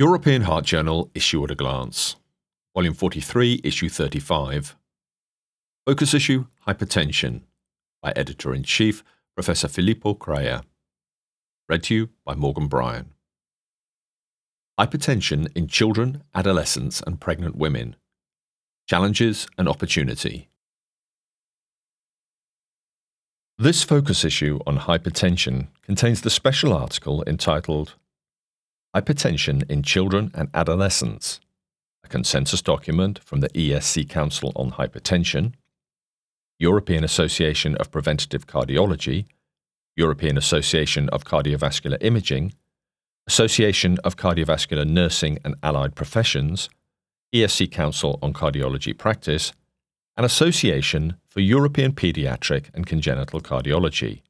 [0.00, 2.14] European Heart Journal Issue at a Glance,
[2.72, 4.76] Volume 43, Issue 35.
[5.84, 7.40] Focus Issue Hypertension
[8.00, 9.02] by Editor in Chief
[9.34, 10.60] Professor Filippo Crea.
[11.68, 13.10] Read to you by Morgan Bryan.
[14.78, 17.96] Hypertension in children, adolescents, and pregnant women.
[18.88, 20.48] Challenges and opportunity.
[23.58, 27.96] This focus issue on hypertension contains the special article entitled
[28.96, 31.40] Hypertension in Children and Adolescents,
[32.02, 35.52] a consensus document from the ESC Council on Hypertension,
[36.58, 39.26] European Association of Preventative Cardiology,
[39.94, 42.54] European Association of Cardiovascular Imaging,
[43.26, 46.70] Association of Cardiovascular Nursing and Allied Professions,
[47.34, 49.52] ESC Council on Cardiology Practice,
[50.16, 54.22] and Association for European Pediatric and Congenital Cardiology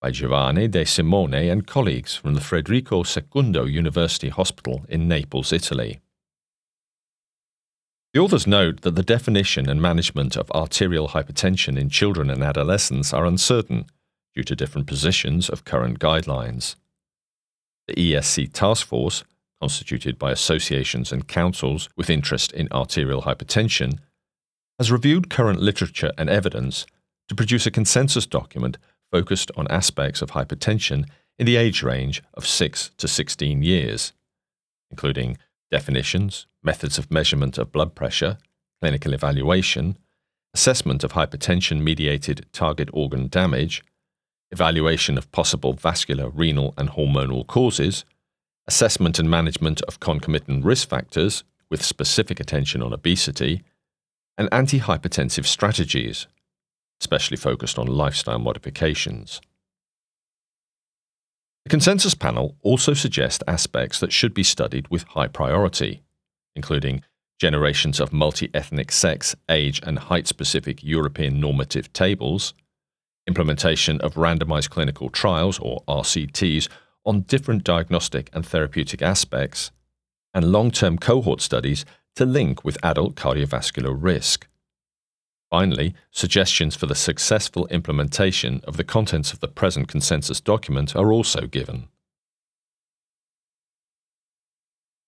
[0.00, 6.00] by Giovanni De Simone and colleagues from the Federico II University Hospital in Naples, Italy.
[8.14, 13.12] The authors note that the definition and management of arterial hypertension in children and adolescents
[13.12, 13.84] are uncertain
[14.34, 16.76] due to different positions of current guidelines.
[17.86, 19.22] The ESC task force,
[19.60, 23.98] constituted by associations and councils with interest in arterial hypertension,
[24.78, 26.86] has reviewed current literature and evidence
[27.28, 28.78] to produce a consensus document
[29.10, 31.08] focused on aspects of hypertension
[31.38, 34.12] in the age range of 6 to 16 years,
[34.90, 35.38] including
[35.70, 38.38] definitions, methods of measurement of blood pressure,
[38.80, 39.96] clinical evaluation,
[40.54, 43.82] assessment of hypertension mediated target organ damage,
[44.50, 48.04] evaluation of possible vascular, renal, and hormonal causes,
[48.66, 53.62] assessment and management of concomitant risk factors with specific attention on obesity,
[54.36, 56.26] and antihypertensive strategies
[57.00, 59.40] especially focused on lifestyle modifications.
[61.64, 66.02] The consensus panel also suggests aspects that should be studied with high priority,
[66.56, 67.02] including
[67.38, 72.54] generations of multi ethnic sex, age, and height specific European normative tables,
[73.26, 76.68] implementation of randomized clinical trials, or RCTs,
[77.04, 79.70] on different diagnostic and therapeutic aspects,
[80.34, 81.84] and long term cohort studies
[82.16, 84.46] to link with adult cardiovascular risk.
[85.50, 91.12] Finally, suggestions for the successful implementation of the contents of the present consensus document are
[91.12, 91.88] also given.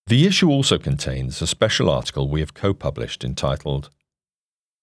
[0.08, 3.88] The issue also contains a special article we have co published entitled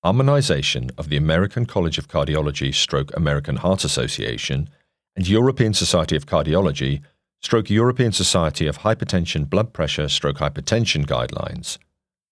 [0.02, 4.70] Harmonization of the American College of Cardiology Stroke American Heart Association
[5.18, 7.02] and European Society of Cardiology
[7.42, 11.78] Stroke European Society of Hypertension Blood Pressure Stroke Hypertension Guidelines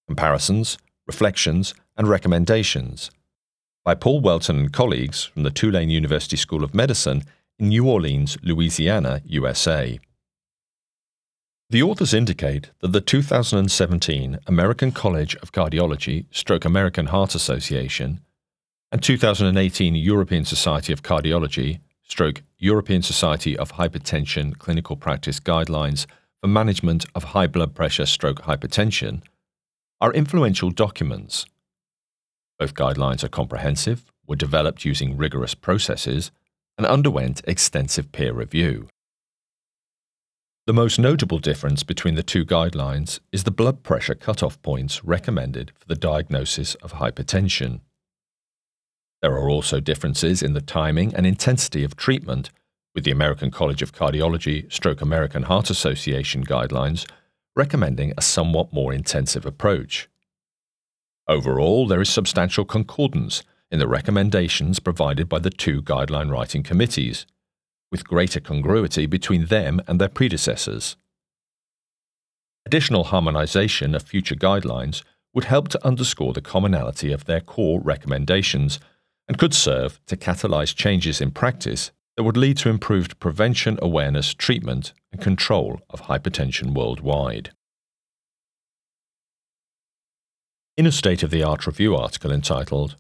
[0.07, 0.77] Comparisons,
[1.07, 3.11] Reflections, and Recommendations
[3.87, 7.23] by Paul Whelton and colleagues from the Tulane University School of Medicine
[7.57, 9.97] in New Orleans, Louisiana, USA.
[11.69, 18.19] The authors indicate that the 2017 American College of Cardiology Stroke American Heart Association
[18.91, 26.05] and 2018 European Society of Cardiology Stroke European Society of Hypertension Clinical Practice Guidelines
[26.41, 29.21] for Management of High Blood Pressure Stroke Hypertension
[30.01, 31.45] are influential documents
[32.59, 36.31] both guidelines are comprehensive, were developed using rigorous processes,
[36.77, 38.87] and underwent extensive peer review.
[40.67, 45.71] The most notable difference between the two guidelines is the blood pressure cutoff points recommended
[45.79, 47.79] for the diagnosis of hypertension.
[49.21, 52.49] There are also differences in the timing and intensity of treatment,
[52.93, 57.09] with the American College of Cardiology Stroke American Heart Association guidelines
[57.55, 60.09] recommending a somewhat more intensive approach.
[61.27, 67.25] Overall, there is substantial concordance in the recommendations provided by the two guideline writing committees,
[67.91, 70.95] with greater congruity between them and their predecessors.
[72.65, 78.79] Additional harmonization of future guidelines would help to underscore the commonality of their core recommendations
[79.27, 84.33] and could serve to catalyze changes in practice that would lead to improved prevention, awareness,
[84.33, 87.51] treatment, and control of hypertension worldwide.
[90.77, 92.97] In a state of the art review article entitled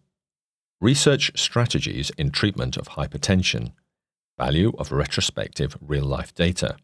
[0.81, 3.71] Research Strategies in Treatment of Hypertension
[4.35, 6.77] Value of Retrospective Real Life Data.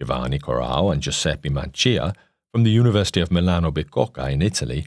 [0.00, 2.14] Giovanni Corrao and Giuseppe Mancia
[2.52, 4.86] from the University of Milano Bicocca in Italy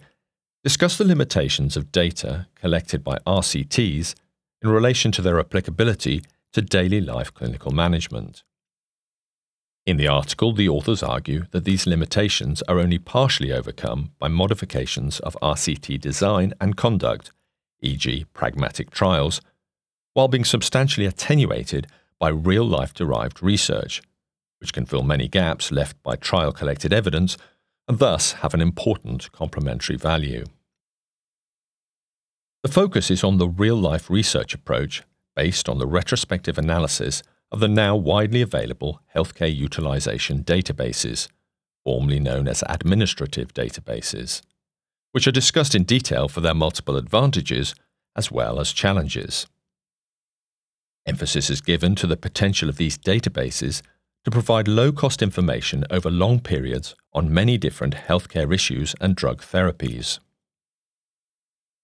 [0.64, 4.16] discuss the limitations of data collected by RCTs
[4.64, 8.42] in relation to their applicability to daily life clinical management.
[9.86, 15.20] In the article, the authors argue that these limitations are only partially overcome by modifications
[15.22, 17.32] of RCT design and conduct,
[17.82, 19.42] e.g., pragmatic trials,
[20.14, 21.88] while being substantially attenuated
[22.20, 24.02] by real life derived research,
[24.60, 27.38] which can fill many gaps left by trial collected evidence
[27.88, 30.46] and thus have an important complementary value.
[32.62, 35.04] The focus is on the real life research approach
[35.36, 41.28] based on the retrospective analysis of the now widely available healthcare utilization databases,
[41.84, 44.42] formerly known as administrative databases,
[45.12, 47.74] which are discussed in detail for their multiple advantages
[48.16, 49.48] as well as challenges.
[51.06, 53.82] Emphasis is given to the potential of these databases
[54.26, 59.42] to provide low cost information over long periods on many different healthcare issues and drug
[59.42, 60.20] therapies.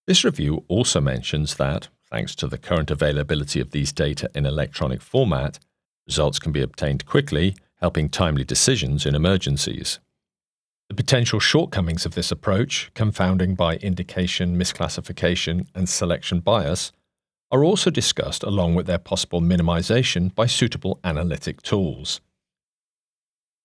[0.05, 5.01] This review also mentions that, thanks to the current availability of these data in electronic
[5.01, 5.59] format,
[6.07, 9.99] results can be obtained quickly, helping timely decisions in emergencies.
[10.87, 16.93] The potential shortcomings of this approach, confounding by indication, misclassification, and selection bias,
[17.51, 22.21] are also discussed along with their possible minimization by suitable analytic tools.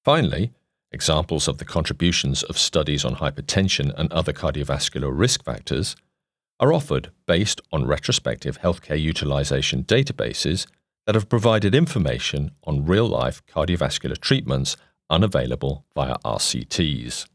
[0.04, 0.50] Finally,
[0.90, 5.94] examples of the contributions of studies on hypertension and other cardiovascular risk factors
[6.60, 10.66] are offered based on retrospective healthcare utilization databases
[11.06, 14.76] that have provided information on real life cardiovascular treatments
[15.08, 17.26] unavailable via RCTs.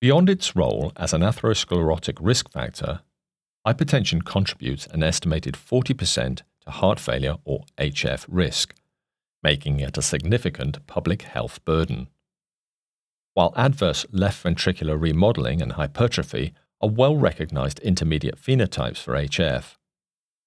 [0.00, 3.00] Beyond its role as an atherosclerotic risk factor,
[3.66, 8.74] hypertension contributes an estimated 40% to heart failure or HF risk,
[9.42, 12.08] making it a significant public health burden
[13.36, 19.74] while adverse left ventricular remodeling and hypertrophy are well recognized intermediate phenotypes for HF.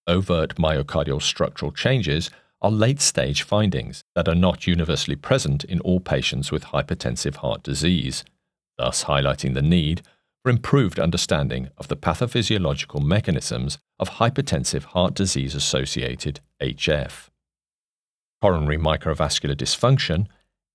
[0.07, 2.31] Overt myocardial structural changes
[2.63, 7.61] are late stage findings that are not universally present in all patients with hypertensive heart
[7.61, 8.25] disease,
[8.79, 10.01] thus highlighting the need
[10.41, 17.29] for improved understanding of the pathophysiological mechanisms of hypertensive heart disease associated HF.
[18.41, 20.25] Coronary microvascular dysfunction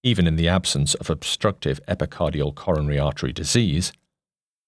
[0.05, 3.91] even in the absence of obstructive epicardial coronary artery disease,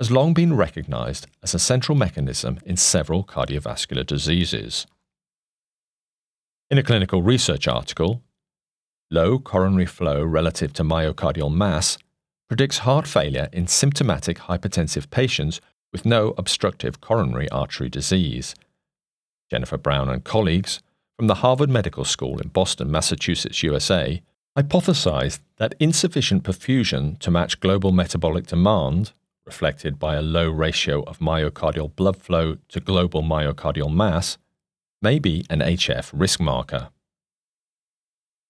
[0.00, 4.86] has long been recognized as a central mechanism in several cardiovascular diseases.
[6.70, 8.22] In a clinical research article,
[9.10, 11.98] low coronary flow relative to myocardial mass
[12.48, 15.60] predicts heart failure in symptomatic hypertensive patients
[15.92, 18.54] with no obstructive coronary artery disease.
[19.50, 20.80] Jennifer Brown and colleagues
[21.16, 24.22] from the Harvard Medical School in Boston, Massachusetts, USA,
[24.56, 29.12] hypothesized that insufficient perfusion to match global metabolic demand,
[29.44, 34.38] reflected by a low ratio of myocardial blood flow to global myocardial mass,
[35.02, 36.88] may be an HF risk marker.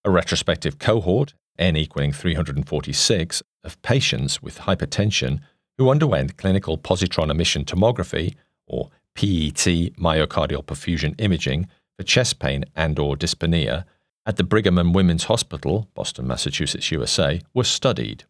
[0.04, 5.40] A retrospective cohort, n equaling 346, of patients with hypertension
[5.76, 8.34] who underwent clinical positron emission tomography,
[8.66, 11.66] or PET myocardial perfusion imaging,
[11.96, 13.84] for chest pain and or dyspnea
[14.26, 18.24] at the Brigham and Women's Hospital, Boston, Massachusetts, USA, were studied.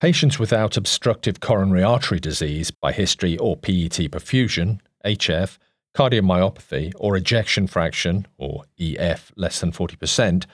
[0.00, 5.58] Patients without obstructive coronary artery disease by history or PET perfusion, HF,
[5.94, 10.46] cardiomyopathy, or ejection fraction, or EF, less than 40%,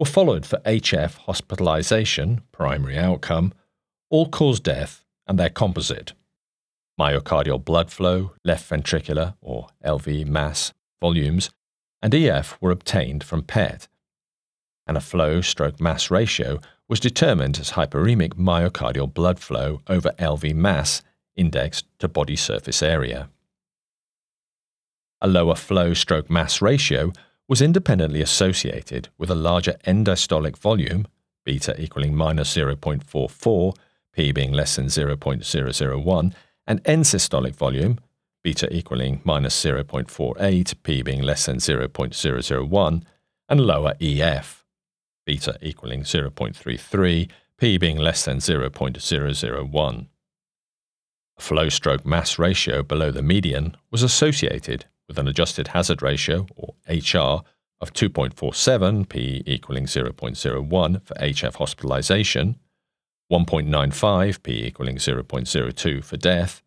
[0.00, 3.52] were followed for HF hospitalization, primary outcome,
[4.10, 6.14] all cause death, and their composite
[6.98, 11.50] myocardial blood flow, left ventricular, or LV mass, volumes,
[12.02, 13.88] and EF were obtained from PET,
[14.86, 20.54] and a flow stroke mass ratio was determined as hyperemic myocardial blood flow over LV
[20.54, 21.02] mass
[21.36, 23.28] indexed to body surface area.
[25.20, 27.12] A lower flow stroke mass ratio
[27.48, 31.06] was independently associated with a larger end diastolic volume,
[31.44, 33.74] beta equaling minus 0.44,
[34.12, 36.34] p being less than 0.001,
[36.66, 37.98] and end systolic volume,
[38.48, 43.02] beta equaling minus 0.48, p being less than 0.001,
[43.46, 44.64] and lower EF,
[45.26, 47.28] beta equaling 0.33,
[47.58, 50.06] p being less than 0.001.
[51.36, 56.46] A flow stroke mass ratio below the median was associated with an adjusted hazard ratio,
[56.56, 57.44] or HR,
[57.82, 62.58] of 2.47, p equaling 0.01 for HF hospitalization,
[63.30, 66.62] 1.95, p equaling 0.02 for death,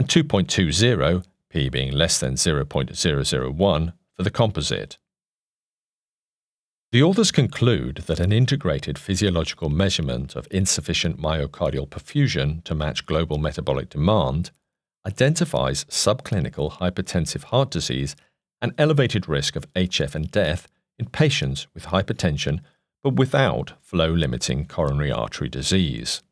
[0.00, 4.96] and 2.20, p being less than 0.001, for the composite.
[6.90, 13.36] The authors conclude that an integrated physiological measurement of insufficient myocardial perfusion to match global
[13.36, 14.52] metabolic demand
[15.06, 18.16] identifies subclinical hypertensive heart disease
[18.62, 20.66] and elevated risk of HF and death
[20.98, 22.60] in patients with hypertension
[23.02, 26.22] but without flow limiting coronary artery disease.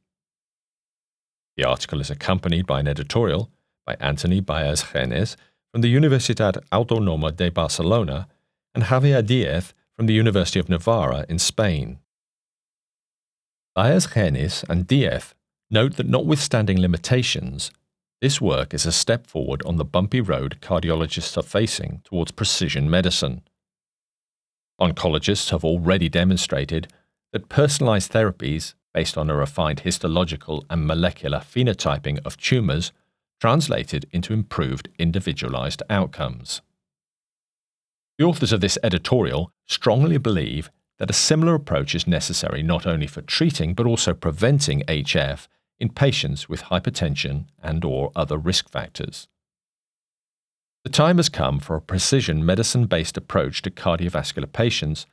[1.59, 3.51] The article is accompanied by an editorial
[3.89, 5.35] by Anthony Bayés-Genís
[5.73, 8.29] from the Universitat Autónoma de Barcelona
[8.75, 11.99] and Javier Diez from the University of Navarra in Spain.
[13.75, 15.35] Bayés-Genís and Diez
[15.71, 17.71] note that notwithstanding limitations,
[18.21, 22.91] this work is a step forward on the bumpy road cardiologists are facing towards precision
[22.91, 23.41] medicine.
[24.79, 26.89] Oncologists have already demonstrated
[27.33, 32.93] that personalized therapies based on a refined histological and molecular phenotyping of tumors
[33.41, 36.61] translated into improved individualized outcomes.
[38.19, 43.07] The authors of this editorial strongly believe that a similar approach is necessary not only
[43.07, 45.47] for treating but also preventing HF
[45.79, 49.29] in patients with hypertension and or other risk factors.
[50.85, 55.07] The time has come for a precision medicine-based approach to cardiovascular patients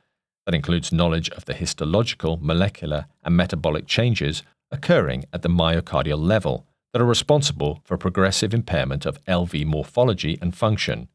[0.44, 6.65] that includes knowledge of the histological, molecular, and metabolic changes occurring at the myocardial level
[6.96, 11.08] that are responsible for progressive impairment of LV morphology and function,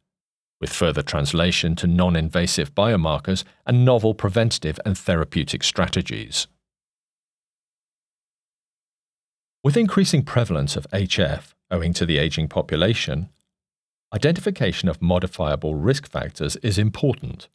[0.59, 6.45] with further translation to non invasive biomarkers and novel preventative and therapeutic strategies.
[9.63, 13.29] With increasing prevalence of HF owing to the aging population,
[14.13, 17.49] identification of modifiable risk factors is important.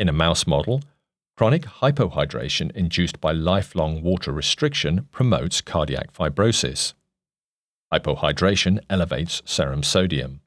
[0.00, 0.82] In a mouse model,
[1.38, 6.94] chronic hypohydration induced by lifelong water restriction promotes cardiac fibrosis.
[7.94, 10.40] Hypohydration elevates serum sodium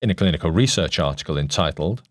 [0.00, 2.02] in a clinical research article entitled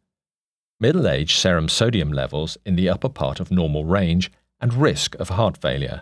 [0.81, 5.29] Middle Age Serum Sodium Levels in the Upper Part of Normal Range and Risk of
[5.29, 6.01] Heart Failure.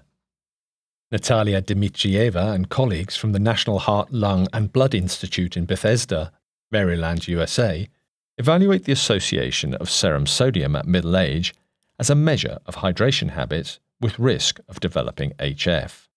[1.11, 6.31] Natalia Dmitrieva and colleagues from the National Heart, Lung and Blood Institute in Bethesda,
[6.71, 7.87] Maryland, USA,
[8.37, 11.53] evaluate the association of serum sodium at middle age
[11.99, 16.07] as a measure of hydration habits with risk of developing HF.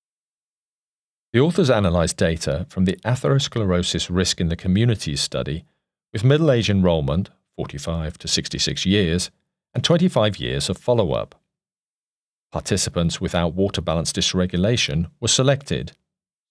[1.33, 5.65] The authors analysed data from the Atherosclerosis Risk in the Communities study
[6.13, 9.31] with middle age enrolment, 45 to 66 years,
[9.75, 11.35] and 25 years of follow up.
[12.51, 15.93] Participants without water balance dysregulation were selected.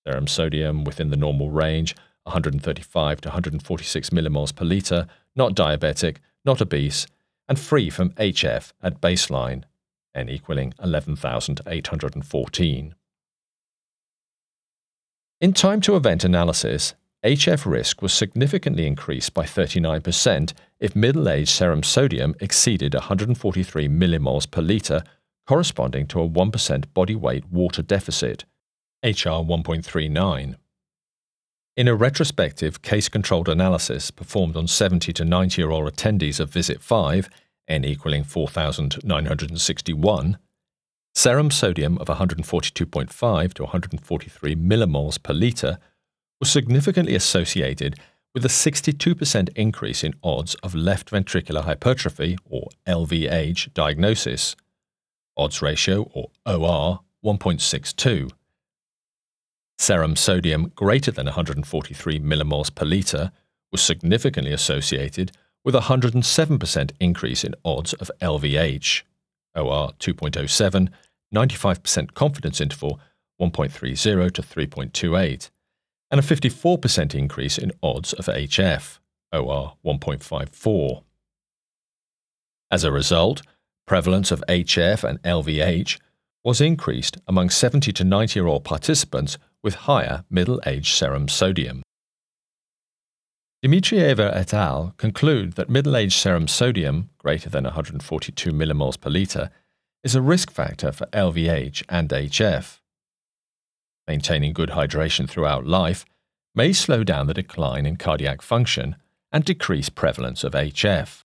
[0.05, 1.95] Serum sodium within the normal range,
[2.27, 7.07] 135 to 146 millimoles per litre, not diabetic, not obese,
[7.47, 9.63] and free from HF at baseline,
[10.13, 12.95] n equaling 11,814.
[15.39, 21.49] In time to event analysis, HF risk was significantly increased by 39% if middle aged
[21.49, 25.03] serum sodium exceeded 143 millimoles per litre,
[25.45, 28.45] corresponding to a 1% body weight water deficit,
[29.03, 30.55] HR 1.39.
[31.77, 36.49] In a retrospective case controlled analysis performed on 70 to 90 year old attendees of
[36.49, 37.29] Visit 5,
[37.67, 40.39] n equaling 4,961,
[41.13, 45.77] Serum sodium of 142.5 to 143 millimoles per litre
[46.39, 47.99] was significantly associated
[48.33, 54.55] with a 62% increase in odds of left ventricular hypertrophy or LVH diagnosis,
[55.35, 58.31] odds ratio or OR 1.62.
[59.77, 63.31] Serum sodium greater than 143 millimoles per litre
[63.71, 65.31] was significantly associated
[65.63, 69.03] with a 107% increase in odds of LVH,
[69.55, 70.89] OR 2.07
[71.33, 72.99] 95% confidence interval
[73.41, 75.49] 1.30 to 3.28,
[76.09, 78.99] and a 54% increase in odds of HF,
[79.33, 81.03] OR 1.54.
[82.71, 83.41] As a result,
[83.85, 85.99] prevalence of HF and LVH
[86.43, 91.83] was increased among 70 to 90 year old participants with higher middle age serum sodium.
[93.65, 94.93] Dmitrieva et al.
[94.97, 99.49] conclude that middle aged serum sodium, greater than 142 millimoles per litre,
[100.03, 102.79] is a risk factor for LVH and HF.
[104.07, 106.05] Maintaining good hydration throughout life
[106.53, 108.95] may slow down the decline in cardiac function
[109.31, 111.23] and decrease prevalence of HF.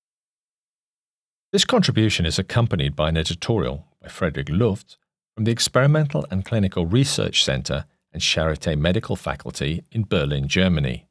[1.53, 4.97] This contribution is accompanied by an editorial by Frederick Luft
[5.35, 11.07] from the Experimental and Clinical Research Center and Charité Medical Faculty in Berlin, Germany.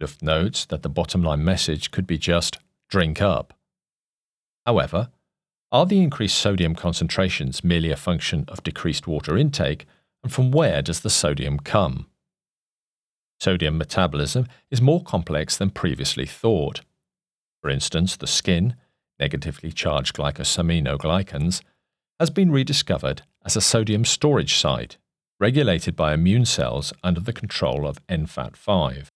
[0.00, 3.54] Luft notes that the bottom line message could be just drink up.
[4.66, 5.10] However,
[5.70, 9.86] are the increased sodium concentrations merely a function of decreased water intake,
[10.22, 12.06] and from where does the sodium come?
[13.40, 16.82] Sodium metabolism is more complex than previously thought.
[17.60, 18.76] For instance, the skin,
[19.18, 21.62] negatively charged glycosaminoglycans,
[22.20, 24.98] has been rediscovered as a sodium storage site,
[25.42, 29.08] regulated by immune cells under the control of NFAT5.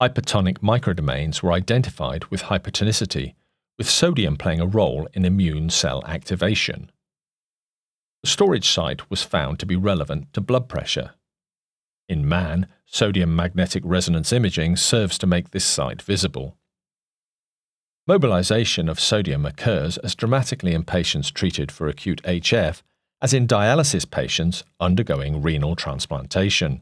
[0.00, 3.34] Hypertonic microdomains were identified with hypertonicity
[3.76, 6.90] with sodium playing a role in immune cell activation.
[8.22, 11.10] The storage site was found to be relevant to blood pressure.
[12.08, 16.56] In man, sodium magnetic resonance imaging serves to make this site visible.
[18.06, 22.80] Mobilization of sodium occurs as dramatically in patients treated for acute HF
[23.26, 26.80] as in dialysis patients undergoing renal transplantation.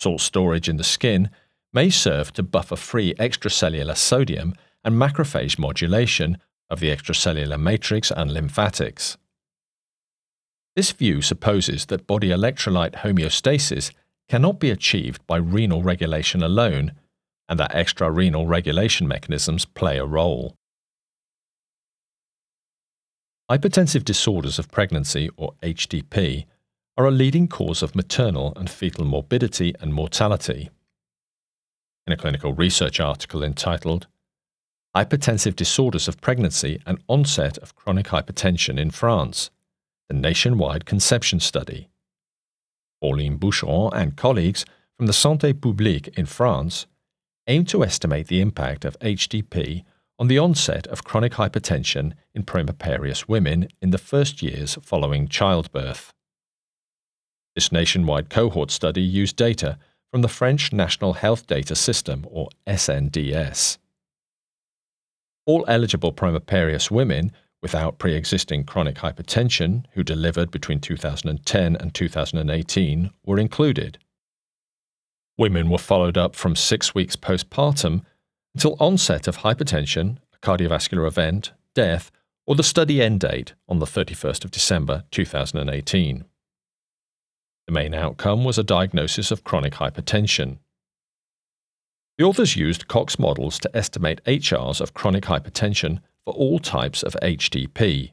[0.00, 1.28] Salt storage in the skin
[1.74, 6.38] may serve to buffer free extracellular sodium and macrophage modulation
[6.70, 9.18] of the extracellular matrix and lymphatics.
[10.74, 13.92] This view supposes that body electrolyte homeostasis
[14.26, 16.92] cannot be achieved by renal regulation alone,
[17.46, 20.56] and that extrarenal regulation mechanisms play a role.
[23.50, 26.46] Hypertensive disorders of pregnancy, or HDP,
[26.96, 30.70] are a leading cause of maternal and fetal morbidity and mortality.
[32.06, 34.06] In a clinical research article entitled
[34.96, 39.50] Hypertensive Disorders of Pregnancy and Onset of Chronic Hypertension in France,
[40.08, 41.88] the nationwide conception study.
[43.00, 44.64] Pauline Boucheron and colleagues
[44.96, 46.86] from the Santé Publique in France
[47.48, 49.82] aim to estimate the impact of HDP
[50.20, 56.12] on the onset of chronic hypertension in primiparous women in the first years following childbirth.
[57.54, 59.78] This nationwide cohort study used data
[60.10, 63.78] from the French National Health Data System, or SNDS.
[65.46, 73.10] All eligible primiparous women without pre existing chronic hypertension who delivered between 2010 and 2018
[73.24, 73.98] were included.
[75.38, 78.02] Women were followed up from six weeks postpartum
[78.54, 82.10] until onset of hypertension, a cardiovascular event, death,
[82.46, 86.24] or the study end date on the 31st of December 2018.
[87.66, 90.58] The main outcome was a diagnosis of chronic hypertension.
[92.18, 97.16] The authors used Cox models to estimate HRs of chronic hypertension for all types of
[97.22, 98.12] HDP.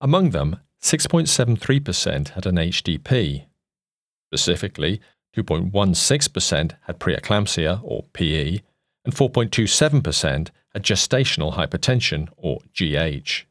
[0.00, 3.46] Among them, 6.73% had an HDP.
[4.30, 5.00] Specifically,
[5.36, 8.60] 2.16% had preeclampsia, or PE,
[9.04, 13.46] and 4.27% had gestational hypertension, or GH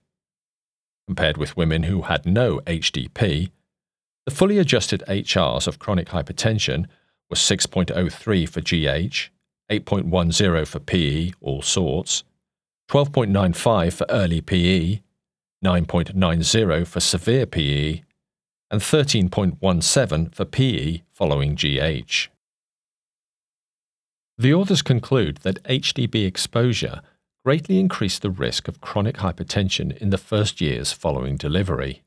[1.12, 3.52] compared with women who had no HDP,
[4.26, 6.86] the fully adjusted HRs of chronic hypertension
[7.30, 9.30] were 6.03 for GH,
[9.71, 12.23] 8.10 for PE, all sorts,
[12.89, 14.99] 12.95 for early PE,
[15.63, 18.01] 9.90 for severe PE,
[18.69, 22.27] and 13.17 for PE following GH.
[24.38, 27.01] The authors conclude that HDP exposure
[27.45, 32.01] greatly increased the risk of chronic hypertension in the first years following delivery.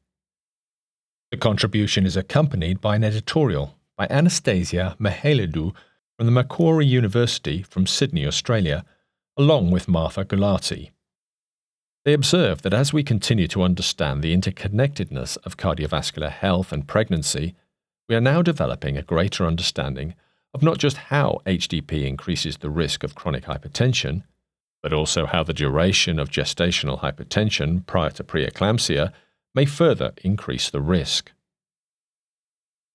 [1.30, 5.74] The contribution is accompanied by an editorial by Anastasia Mihailidou
[6.16, 8.84] from the Macquarie University from Sydney, Australia,
[9.36, 10.90] along with Martha Gulati.
[12.04, 17.54] They observe that as we continue to understand the interconnectedness of cardiovascular health and pregnancy,
[18.08, 20.14] we are now developing a greater understanding
[20.52, 24.22] of not just how HDP increases the risk of chronic hypertension,
[24.82, 29.12] but also how the duration of gestational hypertension prior to preeclampsia
[29.54, 31.32] may further increase the risk.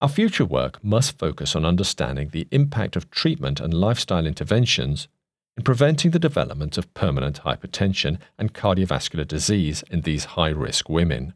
[0.02, 5.10] Our future work must focus on understanding the impact of treatment and lifestyle interventions
[5.58, 11.34] in preventing the development of permanent hypertension and cardiovascular disease in these high risk women.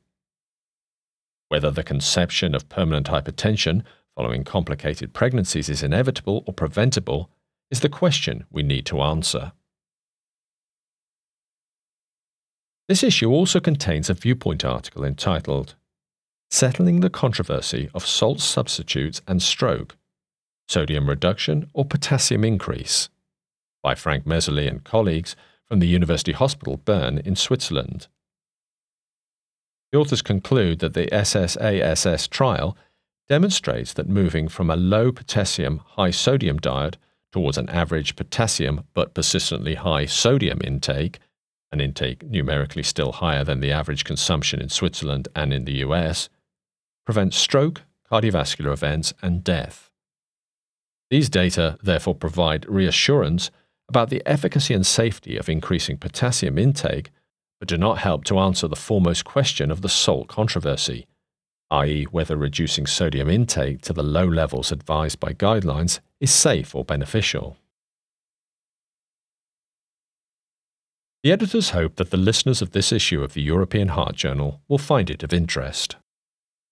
[1.49, 3.83] Whether the conception of permanent hypertension
[4.15, 7.29] following complicated pregnancies is inevitable or preventable
[7.69, 9.51] is the question we need to answer.
[12.87, 15.75] This issue also contains a viewpoint article entitled
[16.53, 19.97] Settling the Controversy of Salt Substitutes and Stroke
[20.67, 23.09] Sodium Reduction or Potassium Increase
[23.81, 25.35] by Frank Messerli and colleagues
[25.67, 28.05] from the University Hospital Bern in Switzerland.
[29.91, 32.77] The authors conclude that the SSaSS trial
[33.27, 36.97] demonstrates that moving from a low potassium, high sodium diet
[37.31, 41.17] towards an average potassium but persistently high sodium intake
[41.71, 46.29] an intake numerically still higher than the average consumption in Switzerland and in the US,
[47.05, 49.89] prevents stroke, cardiovascular events, and death.
[51.09, 53.51] These data therefore provide reassurance
[53.89, 57.11] about the efficacy and safety of increasing potassium intake,
[57.59, 61.05] but do not help to answer the foremost question of the salt controversy,
[61.69, 66.83] i.e., whether reducing sodium intake to the low levels advised by guidelines is safe or
[66.83, 67.57] beneficial.
[71.23, 74.77] The editors hope that the listeners of this issue of the European Heart Journal will
[74.77, 75.95] find it of interest.